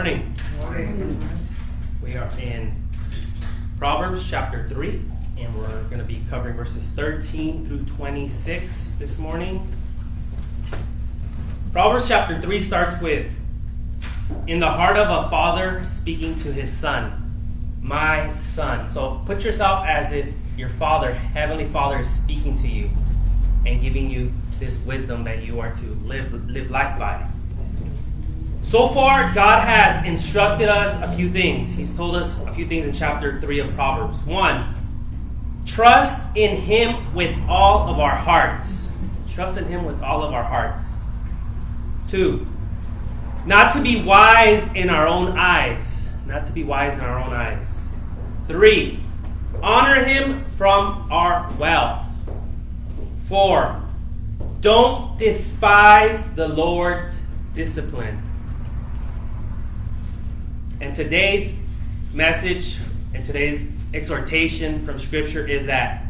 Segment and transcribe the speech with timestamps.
[0.00, 0.34] Morning.
[0.62, 1.28] Morning.
[2.02, 2.72] We are in
[3.78, 4.98] Proverbs chapter 3,
[5.36, 9.60] and we're going to be covering verses 13 through 26 this morning.
[11.74, 13.38] Proverbs chapter 3 starts with
[14.46, 17.12] In the heart of a father speaking to his son,
[17.82, 18.90] my son.
[18.90, 22.88] So put yourself as if your father, heavenly father, is speaking to you
[23.66, 27.28] and giving you this wisdom that you are to live, live life by.
[28.70, 31.76] So far, God has instructed us a few things.
[31.76, 34.22] He's told us a few things in chapter 3 of Proverbs.
[34.24, 34.76] One,
[35.66, 38.92] trust in Him with all of our hearts.
[39.28, 41.06] Trust in Him with all of our hearts.
[42.06, 42.46] Two,
[43.44, 46.12] not to be wise in our own eyes.
[46.24, 47.88] Not to be wise in our own eyes.
[48.46, 49.00] Three,
[49.64, 52.06] honor Him from our wealth.
[53.26, 53.82] Four,
[54.60, 58.29] don't despise the Lord's discipline.
[60.80, 61.62] And today's
[62.14, 62.78] message
[63.14, 66.04] and today's exhortation from Scripture is that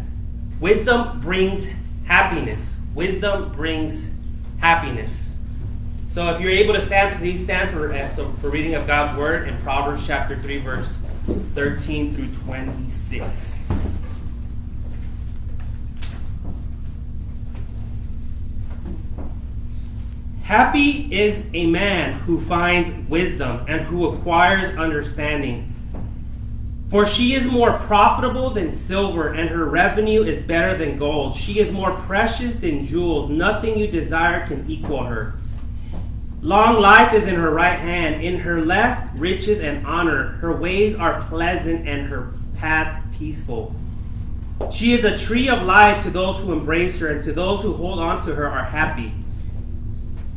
[0.60, 2.80] wisdom brings happiness.
[2.94, 4.16] Wisdom brings
[4.60, 5.44] happiness.
[6.08, 9.48] So if you're able to stand, please stand for, uh, for reading of God's Word
[9.48, 10.96] in Proverbs chapter 3, verse
[11.54, 13.49] 13 through 26.
[20.50, 25.72] Happy is a man who finds wisdom and who acquires understanding.
[26.88, 31.36] For she is more profitable than silver, and her revenue is better than gold.
[31.36, 33.30] She is more precious than jewels.
[33.30, 35.34] Nothing you desire can equal her.
[36.42, 40.32] Long life is in her right hand, in her left, riches and honor.
[40.40, 43.72] Her ways are pleasant, and her paths peaceful.
[44.72, 47.72] She is a tree of life to those who embrace her, and to those who
[47.74, 49.12] hold on to her are happy.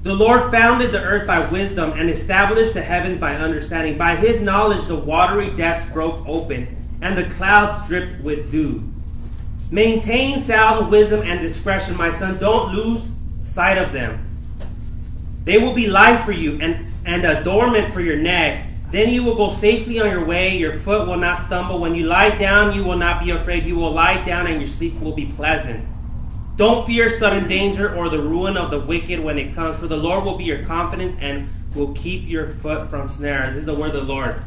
[0.04, 3.98] The Lord founded the earth by wisdom and established the heavens by understanding.
[3.98, 8.84] By his knowledge, the watery depths broke open, and the clouds dripped with dew.
[9.72, 12.38] Maintain sound wisdom and discretion, my son.
[12.38, 13.14] Don't lose
[13.44, 14.26] sight of them.
[15.46, 18.68] They will be life for you and, and adornment for your neck.
[18.92, 20.58] Then you will go safely on your way.
[20.58, 21.80] Your foot will not stumble.
[21.80, 23.64] When you lie down, you will not be afraid.
[23.64, 25.84] You will lie down, and your sleep will be pleasant.
[26.56, 29.98] Don't fear sudden danger or the ruin of the wicked when it comes, for the
[29.98, 33.50] Lord will be your confidence and will keep your foot from snare.
[33.50, 34.42] This is the word of the Lord.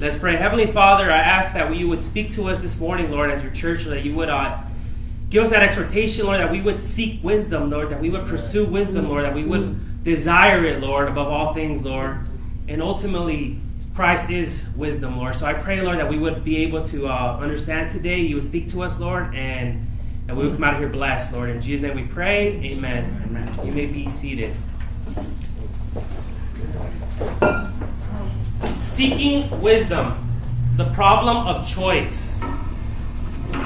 [0.00, 0.36] Let's pray.
[0.36, 3.52] Heavenly Father, I ask that you would speak to us this morning, Lord, as your
[3.52, 4.62] church, that you would uh,
[5.28, 8.64] give us that exhortation, Lord, that we would seek wisdom, Lord, that we would pursue
[8.64, 12.18] wisdom, Lord, that we would desire it, Lord, above all things, Lord.
[12.68, 13.60] And ultimately,
[13.94, 15.36] Christ is wisdom, Lord.
[15.36, 18.20] So I pray, Lord, that we would be able to uh, understand today.
[18.20, 19.86] You would speak to us, Lord, and
[20.28, 21.50] and we will come out of here blessed, Lord.
[21.50, 22.60] In Jesus' name we pray.
[22.64, 23.22] Amen.
[23.26, 23.66] Amen.
[23.66, 24.52] You may be seated.
[28.78, 30.14] Seeking wisdom,
[30.76, 32.40] the problem of choice.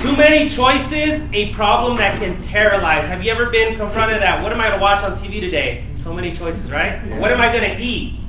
[0.01, 3.09] Too many choices, a problem that can paralyze.
[3.09, 4.43] Have you ever been confronted that?
[4.43, 5.85] What am I going to watch on TV today?
[5.95, 7.05] So many choices, right?
[7.05, 7.21] Yeah.
[7.21, 8.21] What am I going to eat?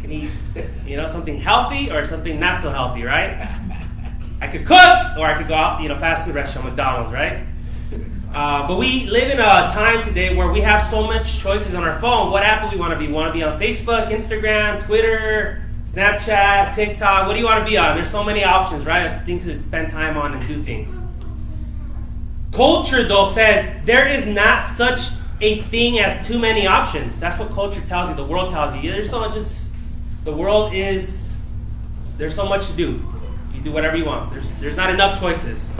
[0.00, 0.30] Can eat,
[0.86, 3.48] you know, something healthy or something not so healthy, right?
[4.40, 7.44] I could cook, or I could go out, you know, fast food restaurant, McDonald's, right?
[8.32, 11.82] Uh, but we live in a time today where we have so much choices on
[11.82, 12.30] our phone.
[12.30, 13.10] What app do we want to be?
[13.10, 17.26] Want to be on Facebook, Instagram, Twitter, Snapchat, TikTok?
[17.26, 17.96] What do you want to be on?
[17.96, 19.24] There's so many options, right?
[19.24, 21.02] Things to spend time on and do things.
[22.52, 25.00] Culture, though, says there is not such
[25.40, 27.18] a thing as too many options.
[27.18, 28.14] That's what culture tells you.
[28.14, 28.90] The world tells you.
[28.92, 29.30] There's so.
[29.30, 29.74] Just
[30.24, 31.42] the world is.
[32.18, 33.04] There's so much to do.
[33.54, 34.32] You do whatever you want.
[34.32, 35.74] There's there's not enough choices.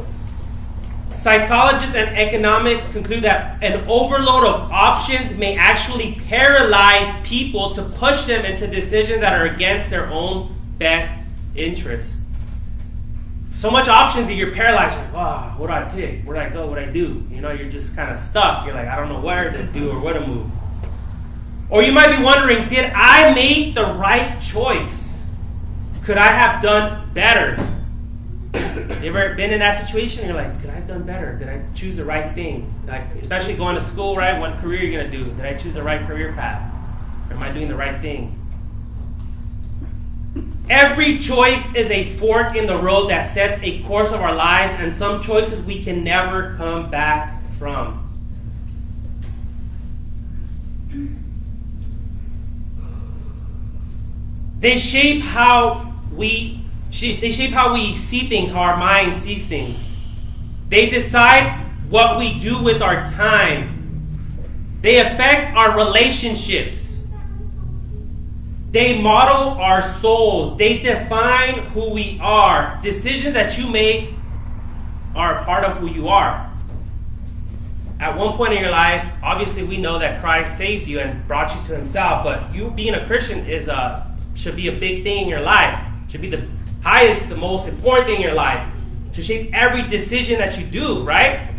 [1.19, 8.27] Psychologists and economics conclude that an overload of options may actually paralyze people to push
[8.27, 11.27] them into decisions that are against their own best
[11.57, 12.23] interest.
[13.57, 14.97] So much options that you're paralyzed.
[14.97, 16.23] Like, wow, what do I pick?
[16.23, 16.69] Where do I go?
[16.69, 17.25] What do I do?
[17.33, 18.65] You know, you're just kind of stuck.
[18.65, 20.49] You're like, I don't know where to do or where to move.
[21.69, 25.29] Or you might be wondering, did I make the right choice?
[26.05, 27.57] Could I have done better?
[29.03, 30.27] You ever been in that situation?
[30.27, 31.37] You're like, could I have done better?
[31.37, 32.73] Did I choose the right thing?
[32.87, 34.41] Like, especially going to school, right?
[34.41, 35.33] What career you're gonna do?
[35.35, 36.75] Did I choose the right career path?
[37.31, 38.35] Or am I doing the right thing?
[40.69, 44.75] Every choice is a fork in the road that sets a course of our lives,
[44.75, 48.05] and some choices we can never come back from.
[54.59, 56.61] They shape how we
[56.91, 59.99] they shape how we see things, how our mind sees things.
[60.69, 63.75] They decide what we do with our time.
[64.81, 67.09] They affect our relationships.
[68.71, 70.59] They model our souls.
[70.59, 72.79] They define who we are.
[72.83, 74.11] Decisions that you make
[75.15, 76.49] are a part of who you are.
[78.01, 81.53] At one point in your life, obviously we know that Christ saved you and brought
[81.55, 84.07] you to himself, but you being a Christian is a
[84.37, 85.85] should be a big thing in your life.
[86.09, 86.47] Should be the
[86.83, 88.69] highest, the most important thing in your life.
[89.19, 91.51] to shape every decision that you do, right?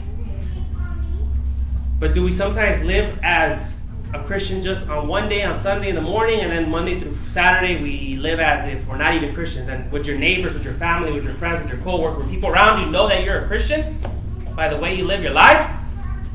[1.99, 5.95] But do we sometimes live as a Christian just on one day, on Sunday in
[5.95, 9.67] the morning, and then Monday through Saturday, we live as if we're not even Christians.
[9.67, 12.49] And with your neighbors, with your family, with your friends, with your co-workers, with people
[12.49, 13.97] around you know that you're a Christian
[14.55, 15.69] by the way you live your life.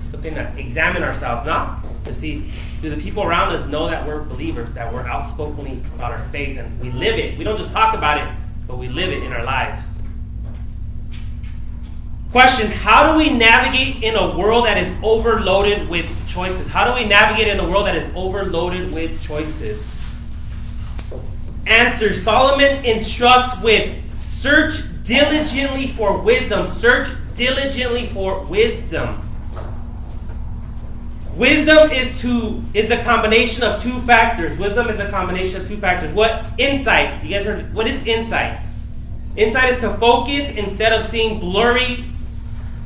[0.08, 2.50] Something to examine ourselves, not to see
[2.82, 6.58] do the people around us know that we're believers, that we're outspokenly about our faith,
[6.58, 7.38] and we live it.
[7.38, 8.30] We don't just talk about it,
[8.66, 10.00] but we live it in our lives.
[12.32, 16.68] Question How do we navigate in a world that is overloaded with choices?
[16.68, 20.00] How do we navigate in a world that is overloaded with choices?
[21.66, 26.66] Answer Solomon instructs with search diligently for wisdom.
[26.66, 29.20] Search diligently for wisdom.
[31.36, 34.56] Wisdom is to is the combination of two factors.
[34.58, 36.12] Wisdom is a combination of two factors.
[36.12, 37.24] What insight?
[37.24, 38.60] You guys heard what is insight?
[39.36, 42.04] Insight is to focus instead of seeing blurry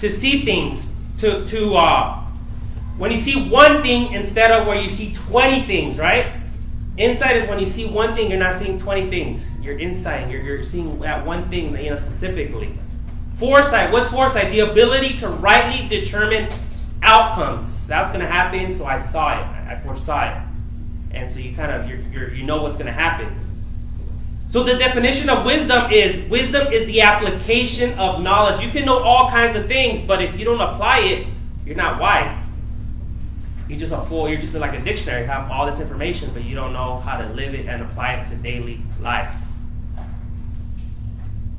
[0.01, 2.21] to see things, to, to uh,
[2.97, 6.33] when you see one thing instead of where you see 20 things, right?
[6.97, 9.61] Insight is when you see one thing, you're not seeing 20 things.
[9.63, 12.73] You're insight, you're, you're seeing that one thing, you know, specifically.
[13.37, 14.51] Foresight, what's foresight?
[14.51, 16.49] The ability to rightly determine
[17.03, 17.87] outcomes.
[17.87, 19.45] That's going to happen, so I saw it.
[19.69, 20.43] I foresaw it.
[21.13, 23.35] And so you kind of, you're, you're, you know what's going to happen.
[24.49, 28.65] So the definition of wisdom is wisdom is the application of knowledge.
[28.65, 31.27] You can know all kinds of things, but if you don't apply it,
[31.67, 32.55] you're not wise.
[33.69, 34.27] You're just a fool.
[34.27, 35.23] You're just like a dictionary.
[35.23, 38.15] You have all this information, but you don't know how to live it and apply
[38.15, 39.35] it to daily life.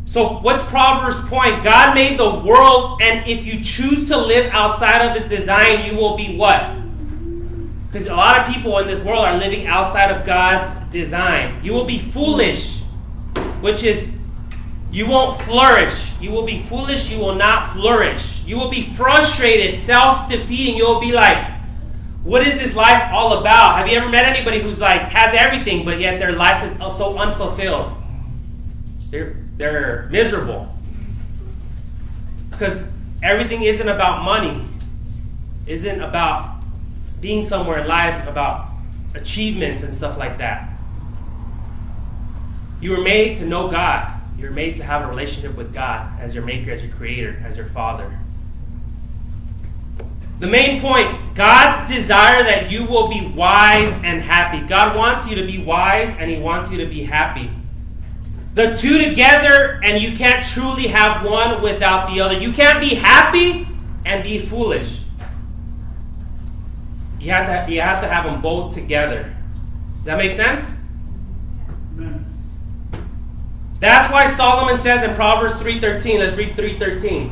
[0.10, 1.64] So, what's Proverbs' point?
[1.64, 5.96] God made the world, and if you choose to live outside of His design, you
[5.96, 6.76] will be what?
[7.86, 11.64] Because a lot of people in this world are living outside of God's design.
[11.64, 12.80] You will be foolish
[13.62, 14.16] which is
[14.92, 16.20] you won't flourish.
[16.20, 17.12] You will be foolish.
[17.12, 18.46] You will not flourish.
[18.46, 20.76] You will be frustrated, self defeating.
[20.76, 21.46] You will be like,
[22.24, 23.78] what is this life all about?
[23.78, 27.18] Have you ever met anybody who's like, has everything, but yet their life is so
[27.18, 27.94] unfulfilled?
[29.12, 30.74] They're, they're miserable.
[32.50, 32.90] Because
[33.22, 34.64] everything isn't about money,
[35.68, 36.62] isn't about
[37.22, 38.70] being somewhere in life, about
[39.14, 40.70] achievements and stuff like that.
[42.80, 44.10] You were made to know God.
[44.38, 47.44] You were made to have a relationship with God as your maker, as your creator,
[47.46, 48.18] as your father.
[50.40, 54.66] The main point God's desire that you will be wise and happy.
[54.66, 57.52] God wants you to be wise and He wants you to be happy.
[58.60, 62.38] The two together, and you can't truly have one without the other.
[62.38, 63.66] You can't be happy
[64.04, 65.04] and be foolish.
[67.22, 69.34] You have to, you have, to have them both together.
[70.00, 70.82] Does that make sense?
[73.80, 77.32] That's why Solomon says in Proverbs 3:13, let's read 3:13.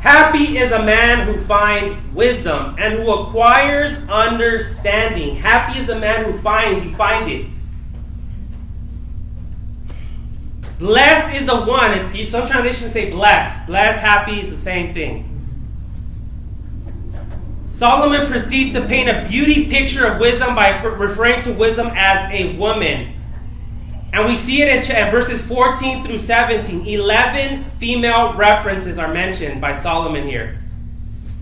[0.00, 5.36] Happy is a man who finds wisdom and who acquires understanding.
[5.36, 7.55] Happy is the man who finds, he finds it.
[10.78, 11.92] Blessed is the one.
[11.92, 13.66] It's, some translations say blessed.
[13.66, 15.32] Blessed, happy is the same thing.
[17.66, 22.56] Solomon proceeds to paint a beauty picture of wisdom by referring to wisdom as a
[22.56, 23.14] woman.
[24.12, 26.86] And we see it in, verses 14 through 17.
[26.86, 30.58] 11 female references are mentioned by Solomon here.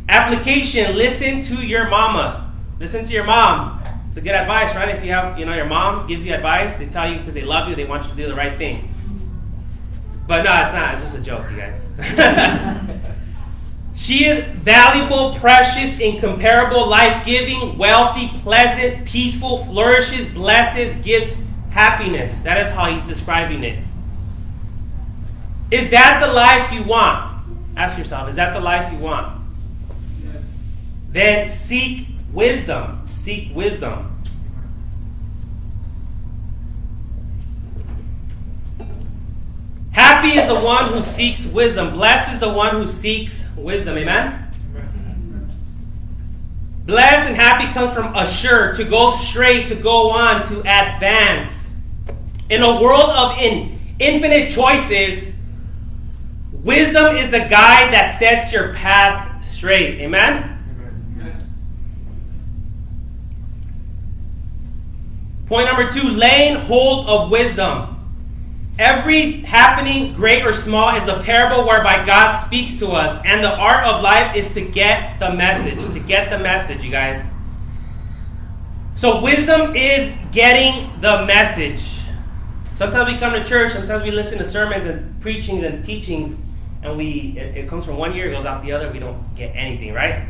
[0.09, 2.53] Application listen to your mama.
[2.81, 3.81] Listen to your mom.
[4.07, 4.89] It's a good advice, right?
[4.89, 7.45] If you have, you know, your mom gives you advice, they tell you because they
[7.45, 8.94] love you, they want you to do the right thing.
[10.27, 10.95] But no, it's not.
[10.95, 11.93] It's just a joke, you guys.
[13.95, 21.37] she is valuable, precious, incomparable, life giving, wealthy, pleasant, peaceful, flourishes, blesses, gives
[21.71, 22.43] happiness.
[22.43, 23.85] That is how he's describing it.
[25.71, 27.33] Is that the life you want?
[27.77, 29.43] Ask yourself, is that the life you want?
[31.11, 33.07] Then seek wisdom.
[33.07, 34.14] Seek wisdom.
[40.25, 41.93] Happy is the one who seeks wisdom.
[41.93, 43.99] Blessed is the one who seeks wisdom.
[43.99, 44.49] Amen?
[46.87, 51.79] Blessed and happy comes from assured, to go straight, to go on, to advance.
[52.49, 55.39] In a world of in infinite choices,
[56.55, 60.01] wisdom is the guide that sets your path straight.
[60.01, 60.53] Amen?
[65.45, 67.94] Point number two laying hold of wisdom.
[68.79, 73.23] Every happening, great or small, is a parable whereby God speaks to us.
[73.25, 75.79] And the art of life is to get the message.
[75.95, 77.31] To get the message, you guys.
[78.97, 82.01] So, wisdom is getting the message.
[82.75, 86.41] Sometimes we come to church, sometimes we listen to sermons and preachings and teachings,
[86.83, 89.37] and we it, it comes from one ear, it goes out the other, we don't
[89.37, 90.29] get anything, right?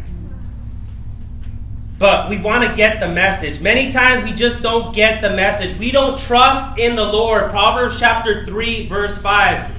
[2.04, 3.62] But we want to get the message.
[3.62, 5.78] Many times we just don't get the message.
[5.78, 7.48] We don't trust in the Lord.
[7.48, 9.72] Proverbs chapter 3, verse 5.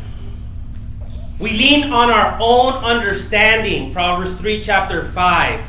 [1.39, 3.93] We lean on our own understanding.
[3.93, 5.67] Proverbs 3, chapter 5.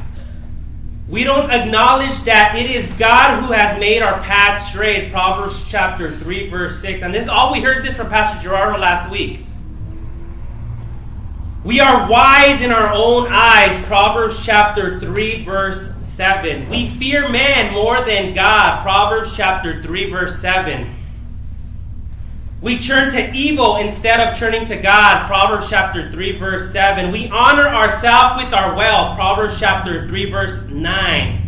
[1.10, 5.12] We don't acknowledge that it is God who has made our path straight.
[5.12, 7.02] Proverbs chapter 3, verse 6.
[7.02, 9.44] And this all we heard this from Pastor Gerardo last week.
[11.64, 13.84] We are wise in our own eyes.
[13.84, 16.70] Proverbs chapter 3, verse 7.
[16.70, 18.80] We fear man more than God.
[18.82, 20.86] Proverbs chapter 3, verse 7.
[22.62, 25.26] We turn to evil instead of turning to God.
[25.26, 27.12] Proverbs chapter 3, verse 7.
[27.12, 29.14] We honor ourselves with our wealth.
[29.14, 31.42] Proverbs chapter 3, verse 9.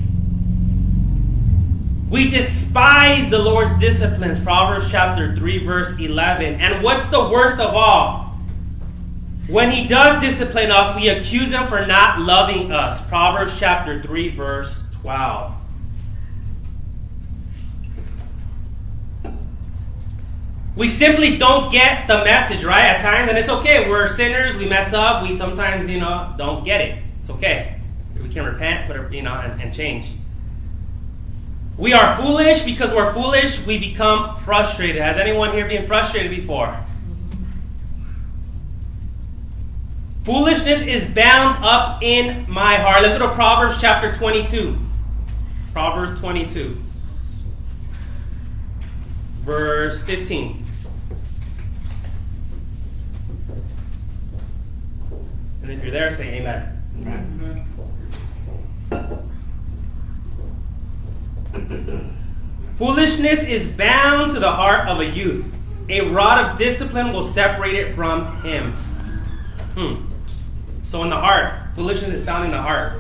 [2.10, 4.38] We despise the Lord's disciplines.
[4.38, 6.60] Proverbs chapter 3, verse 11.
[6.60, 8.27] And what's the worst of all?
[9.48, 13.06] When he does discipline us, we accuse him for not loving us.
[13.08, 15.54] Proverbs chapter 3, verse 12.
[20.76, 22.84] We simply don't get the message, right?
[22.84, 23.88] At times, and it's okay.
[23.88, 24.54] We're sinners.
[24.58, 25.22] We mess up.
[25.22, 27.02] We sometimes, you know, don't get it.
[27.18, 27.80] It's okay.
[28.22, 30.06] We can repent, whatever, you know, and, and change.
[31.78, 33.66] We are foolish because we're foolish.
[33.66, 35.00] We become frustrated.
[35.00, 36.78] Has anyone here been frustrated before?
[40.28, 43.00] Foolishness is bound up in my heart.
[43.00, 44.76] Let's go to Proverbs chapter 22.
[45.73, 46.76] Proverbs 22,
[49.40, 50.62] verse 15.
[55.62, 56.82] And if you're there, say amen.
[57.00, 57.64] amen.
[62.76, 65.56] Foolishness is bound to the heart of a youth.
[65.88, 68.73] A rod of discipline will separate it from him.
[69.75, 70.07] Hmm.
[70.88, 72.99] So in the heart, foolishness is found in the heart.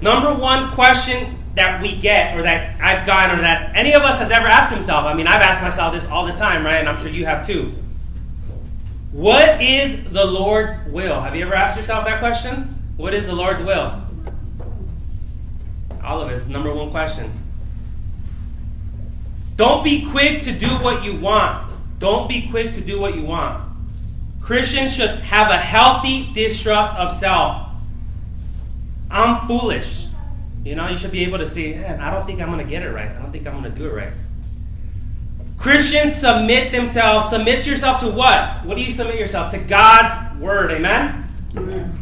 [0.00, 4.20] Number one question that we get, or that I've gotten, or that any of us
[4.20, 5.04] has ever asked himself.
[5.04, 6.76] I mean, I've asked myself this all the time, right?
[6.76, 7.72] And I'm sure you have too.
[9.10, 11.20] What is the Lord's will?
[11.20, 12.72] Have you ever asked yourself that question?
[12.96, 14.00] What is the Lord's will?
[16.04, 17.32] All of us, number one question.
[19.56, 21.68] Don't be quick to do what you want.
[21.98, 23.73] Don't be quick to do what you want.
[24.44, 27.66] Christians should have a healthy distrust of self.
[29.10, 30.08] I'm foolish.
[30.62, 32.70] You know, you should be able to say, man, I don't think I'm going to
[32.70, 33.08] get it right.
[33.08, 34.12] I don't think I'm going to do it right.
[35.56, 37.30] Christians submit themselves.
[37.30, 38.66] Submit yourself to what?
[38.66, 39.50] What do you submit yourself?
[39.52, 40.72] To God's word.
[40.72, 41.24] Amen?
[41.56, 41.94] Amen.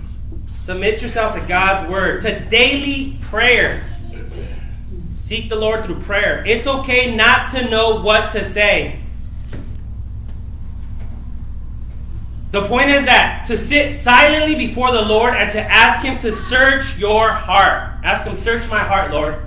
[0.47, 2.23] Submit yourself to God's word.
[2.23, 3.85] To daily prayer.
[5.15, 6.45] Seek the Lord through prayer.
[6.45, 8.99] It's okay not to know what to say.
[12.53, 16.31] The point is that to sit silently before the Lord and to ask Him to
[16.31, 17.95] search your heart.
[18.05, 19.43] Ask Him, search my heart, Lord.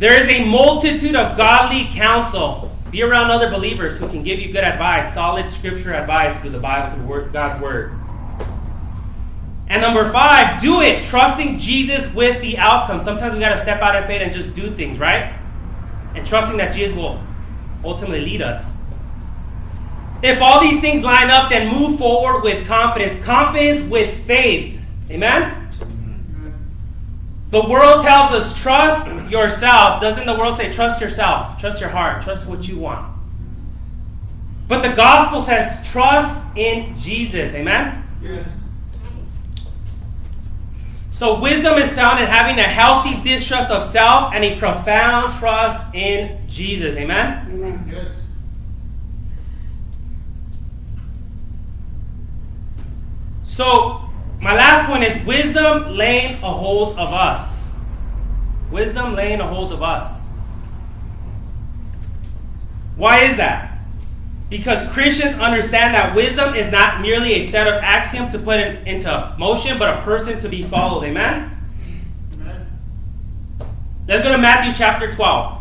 [0.00, 2.76] There is a multitude of godly counsel.
[2.90, 6.58] Be around other believers who can give you good advice, solid scripture advice through the
[6.58, 7.92] Bible, through God's Word.
[9.68, 13.00] And number five, do it, trusting Jesus with the outcome.
[13.00, 15.38] Sometimes we got to step out of faith and just do things, right?
[16.16, 17.22] And trusting that Jesus will
[17.84, 18.77] ultimately lead us.
[20.22, 23.22] If all these things line up, then move forward with confidence.
[23.24, 24.80] Confidence with faith.
[25.10, 25.68] Amen?
[27.50, 30.02] The world tells us trust yourself.
[30.02, 31.58] Doesn't the world say trust yourself?
[31.58, 32.22] Trust your heart.
[32.22, 33.16] Trust what you want.
[34.66, 37.54] But the gospel says trust in Jesus.
[37.54, 38.04] Amen?
[38.22, 38.44] Yeah.
[41.10, 45.94] So wisdom is found in having a healthy distrust of self and a profound trust
[45.94, 46.96] in Jesus.
[46.96, 47.50] Amen?
[47.50, 47.90] Amen.
[47.90, 48.17] Yes.
[53.58, 54.08] So,
[54.40, 57.68] my last point is wisdom laying a hold of us.
[58.70, 60.24] Wisdom laying a hold of us.
[62.94, 63.80] Why is that?
[64.48, 69.34] Because Christians understand that wisdom is not merely a set of axioms to put into
[69.40, 71.02] motion, but a person to be followed.
[71.06, 71.50] Amen?
[72.34, 72.66] Amen.
[74.06, 75.57] Let's go to Matthew chapter 12.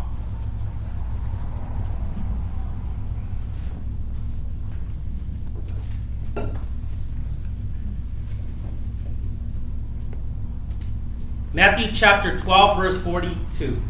[11.57, 13.81] Matthew chapter 12, verse 42.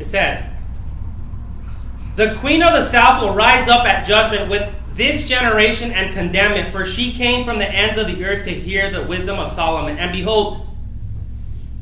[0.00, 0.50] It says,
[2.16, 6.54] The queen of the south will rise up at judgment with this generation and condemn
[6.54, 9.52] it, for she came from the ends of the earth to hear the wisdom of
[9.52, 9.96] Solomon.
[9.98, 10.66] And behold,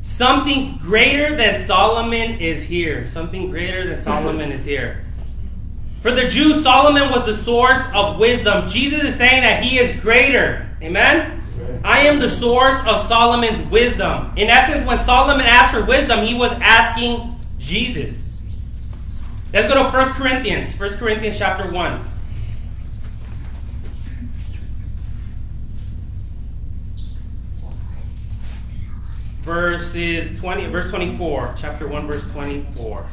[0.03, 3.07] something greater than Solomon is here.
[3.07, 5.03] Something greater than Solomon is here.
[6.01, 8.67] For the Jews, Solomon was the source of wisdom.
[8.67, 10.67] Jesus is saying that he is greater.
[10.81, 11.39] Amen?
[11.83, 14.31] I am the source of Solomon's wisdom.
[14.35, 18.67] In essence, when Solomon asked for wisdom, he was asking Jesus.
[19.53, 20.79] Let's go to 1 Corinthians.
[20.79, 22.01] 1 Corinthians chapter 1.
[29.41, 31.55] Verses 20, verse 24.
[31.57, 33.05] Chapter 1, verse 24.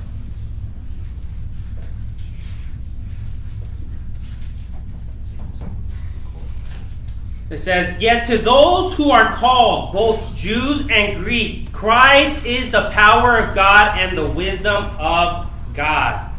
[7.50, 12.90] It says, Yet to those who are called, both Jews and Greek, Christ is the
[12.90, 16.30] power of God and the wisdom of God.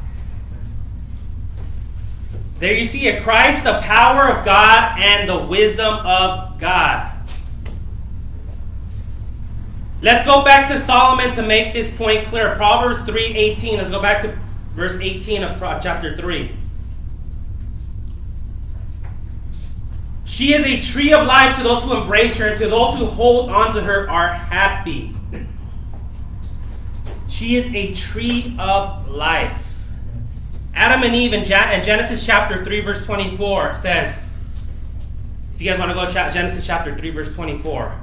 [2.59, 7.13] There you see it Christ, the power of God and the wisdom of God.
[10.01, 12.55] Let's go back to Solomon to make this point clear.
[12.55, 13.77] Proverbs 3:18.
[13.77, 14.37] Let's go back to
[14.71, 16.51] verse 18 of chapter 3.
[20.39, 23.07] She is a tree of life to those who embrace her, and to those who
[23.07, 25.13] hold on to her are happy.
[27.27, 29.77] She is a tree of life.
[30.73, 34.17] Adam and Eve in Genesis chapter 3, verse 24 says,
[35.55, 37.99] if you guys want to go to Genesis chapter 3, verse 24.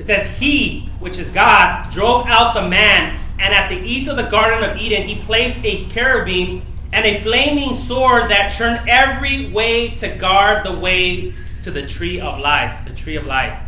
[0.00, 4.16] It says, He, which is God, drove out the man, and at the east of
[4.16, 9.48] the Garden of Eden, he placed a cherubim and a flaming sword that turned every
[9.48, 11.34] way to guard the way
[11.64, 12.82] to the tree of life.
[12.86, 13.62] The tree of life.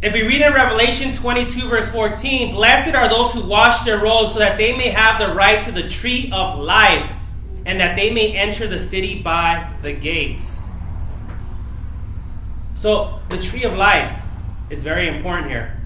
[0.00, 4.34] If we read in Revelation 22, verse 14, blessed are those who wash their robes
[4.34, 7.10] so that they may have the right to the tree of life
[7.66, 10.68] and that they may enter the city by the gates.
[12.76, 14.21] So, the tree of life
[14.72, 15.76] is very important here.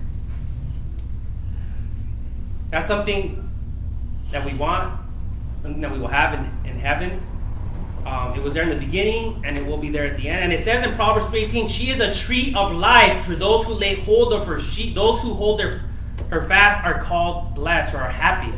[2.70, 3.42] That's something
[4.30, 4.98] that we want,
[5.60, 7.20] something that we will have in, in heaven.
[8.06, 10.44] Um, it was there in the beginning, and it will be there at the end.
[10.44, 13.74] And it says in Proverbs 18, "She is a tree of life for those who
[13.74, 14.60] lay hold of her.
[14.60, 15.82] She, those who hold their,
[16.30, 18.56] her fast are called blessed or are happy."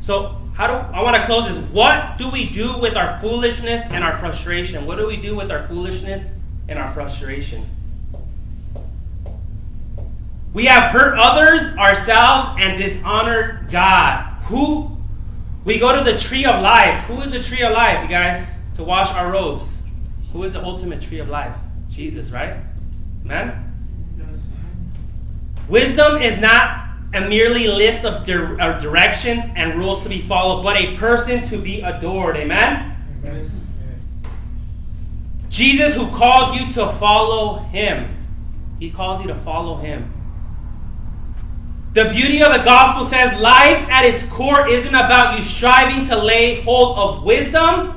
[0.00, 1.72] So, how do I want to close this?
[1.72, 4.86] What do we do with our foolishness and our frustration?
[4.86, 6.32] What do we do with our foolishness
[6.66, 7.62] and our frustration?
[10.52, 14.24] We have hurt others, ourselves, and dishonored God.
[14.44, 14.96] Who?
[15.64, 17.04] We go to the tree of life.
[17.04, 18.58] Who is the tree of life, you guys?
[18.76, 19.86] To wash our robes.
[20.32, 21.56] Who is the ultimate tree of life?
[21.90, 22.56] Jesus, right?
[23.24, 23.64] Amen?
[25.68, 30.76] Wisdom is not a merely list of di- directions and rules to be followed, but
[30.76, 32.36] a person to be adored.
[32.36, 32.96] Amen?
[33.24, 33.50] Amen?
[35.50, 38.14] Jesus, who calls you to follow him,
[38.78, 40.12] he calls you to follow him.
[41.94, 46.16] The beauty of the gospel says life at its core isn't about you striving to
[46.16, 47.94] lay hold of wisdom,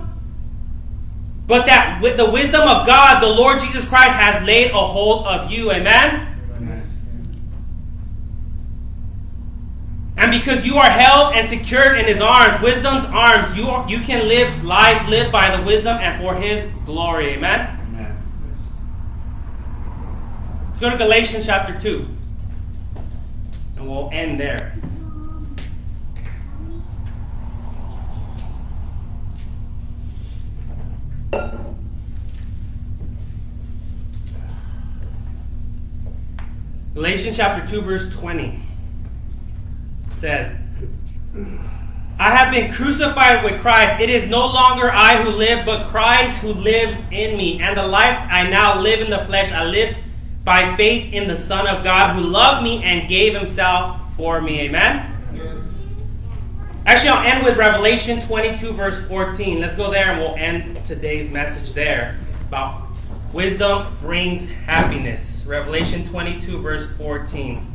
[1.45, 5.27] but that with the wisdom of God, the Lord Jesus Christ has laid a hold
[5.27, 5.71] of you.
[5.71, 6.27] Amen?
[6.55, 6.89] Amen.
[10.15, 13.99] And because you are held and secured in his arms, wisdom's arms, you, are, you
[13.99, 17.31] can live life lived by the wisdom and for his glory.
[17.33, 17.77] Amen?
[17.89, 18.17] Amen.
[20.69, 22.07] Let's go to Galatians chapter 2.
[23.81, 24.75] And we'll end there.
[36.93, 38.61] Galatians chapter 2, verse 20
[40.11, 40.59] says,
[42.19, 43.99] I have been crucified with Christ.
[43.99, 47.59] It is no longer I who live, but Christ who lives in me.
[47.59, 49.97] And the life I now live in the flesh, I live
[50.43, 54.61] by faith in the Son of God who loved me and gave himself for me.
[54.61, 55.11] Amen?
[55.33, 55.57] Yes.
[56.85, 59.59] Actually, I'll end with Revelation 22, verse 14.
[59.59, 62.81] Let's go there and we'll end today's message there about
[63.33, 65.45] wisdom brings happiness.
[65.47, 67.65] Revelation 22, verse 14.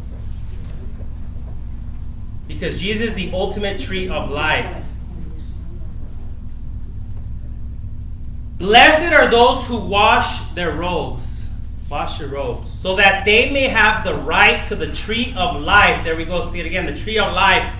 [2.48, 4.82] Because Jesus is the ultimate tree of life.
[8.58, 11.35] Blessed are those who wash their robes.
[11.88, 12.70] Wash your robes.
[12.70, 16.04] So that they may have the right to the tree of life.
[16.04, 16.44] There we go.
[16.44, 16.86] See it again.
[16.86, 17.72] The tree of life.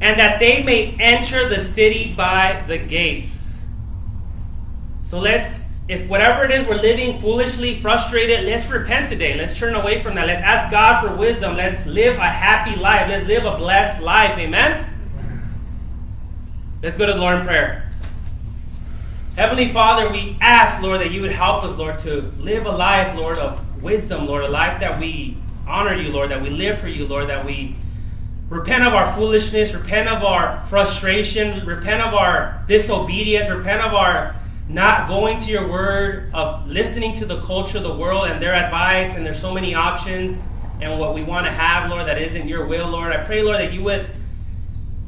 [0.00, 3.66] And that they may enter the city by the gates.
[5.02, 9.36] So let's, if whatever it is we're living foolishly, frustrated, let's repent today.
[9.36, 10.26] Let's turn away from that.
[10.28, 11.56] Let's ask God for wisdom.
[11.56, 13.08] Let's live a happy life.
[13.08, 14.38] Let's live a blessed life.
[14.38, 14.88] Amen?
[16.80, 17.87] Let's go to the Lord in prayer.
[19.38, 23.14] Heavenly Father, we ask, Lord, that you would help us, Lord, to live a life,
[23.14, 26.88] Lord, of wisdom, Lord, a life that we honor you, Lord, that we live for
[26.88, 27.76] you, Lord, that we
[28.48, 34.34] repent of our foolishness, repent of our frustration, repent of our disobedience, repent of our
[34.68, 38.54] not going to your word, of listening to the culture of the world and their
[38.54, 40.42] advice, and there's so many options
[40.80, 43.12] and what we want to have, Lord, that isn't your will, Lord.
[43.12, 44.10] I pray, Lord, that you would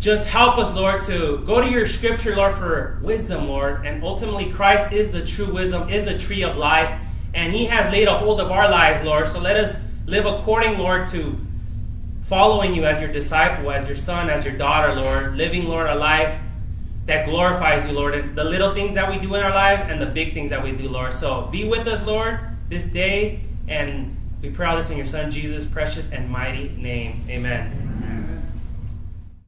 [0.01, 3.85] just help us, Lord, to go to your scripture, Lord, for wisdom, Lord.
[3.85, 6.99] And ultimately, Christ is the true wisdom, is the tree of life.
[7.35, 9.29] And he has laid a hold of our lives, Lord.
[9.29, 11.39] So let us live according, Lord, to
[12.23, 15.37] following you as your disciple, as your son, as your daughter, Lord.
[15.37, 16.41] Living, Lord, a life
[17.05, 18.15] that glorifies you, Lord.
[18.15, 20.65] And the little things that we do in our lives and the big things that
[20.65, 21.13] we do, Lord.
[21.13, 23.41] So be with us, Lord, this day.
[23.69, 27.23] And we pray all this in your son, Jesus' precious and mighty name.
[27.29, 27.80] Amen.